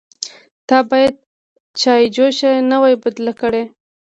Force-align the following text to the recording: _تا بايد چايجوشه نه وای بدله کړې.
_تا 0.67 0.77
بايد 0.89 1.15
چايجوشه 1.79 2.51
نه 2.69 2.77
وای 2.81 2.95
بدله 3.03 3.33
کړې. 3.41 3.63